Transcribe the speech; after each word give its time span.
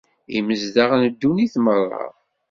Imezdaɣ 0.37 0.89
n 1.01 1.03
ddunit 1.11 1.55
merra. 1.63 2.05